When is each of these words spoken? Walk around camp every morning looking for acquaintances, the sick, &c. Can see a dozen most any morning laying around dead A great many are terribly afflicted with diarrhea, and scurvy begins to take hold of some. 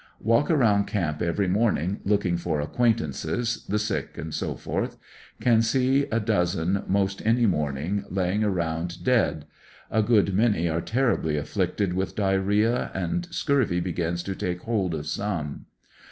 Walk 0.23 0.49
around 0.49 0.85
camp 0.85 1.21
every 1.21 1.47
morning 1.47 1.99
looking 2.03 2.35
for 2.35 2.59
acquaintances, 2.59 3.63
the 3.69 3.77
sick, 3.77 4.19
&c. 4.31 4.53
Can 5.39 5.61
see 5.61 6.07
a 6.11 6.19
dozen 6.19 6.83
most 6.87 7.21
any 7.23 7.45
morning 7.45 8.05
laying 8.09 8.43
around 8.43 9.03
dead 9.03 9.45
A 9.91 10.01
great 10.01 10.33
many 10.33 10.67
are 10.67 10.81
terribly 10.81 11.37
afflicted 11.37 11.93
with 11.93 12.15
diarrhea, 12.15 12.89
and 12.95 13.27
scurvy 13.29 13.79
begins 13.79 14.23
to 14.23 14.33
take 14.35 14.61
hold 14.61 14.95
of 14.95 15.05
some. 15.05 15.67